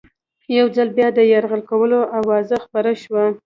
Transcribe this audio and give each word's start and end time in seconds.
یو 0.57 0.67
ځل 0.75 0.89
بیا 0.97 1.07
د 1.17 1.19
یرغل 1.31 1.61
کولو 1.69 1.99
آوازه 2.19 2.57
خپره 2.65 2.91
شوه. 3.01 3.23